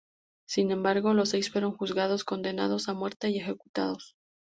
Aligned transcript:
Sin 0.47 0.71
embargo, 0.71 1.13
los 1.13 1.29
seis 1.29 1.51
fueron 1.51 1.73
juzgados, 1.77 2.23
condenados 2.23 2.89
a 2.89 2.95
muerte 2.95 3.29
y 3.29 3.37
ejecutados. 3.37 4.15